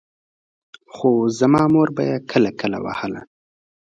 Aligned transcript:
خو 0.93 1.09
زما 1.39 1.63
مور 1.73 1.89
به 1.95 2.03
يې 2.09 2.17
کله 2.31 2.51
کله 2.61 2.77
وهله. 2.85 3.21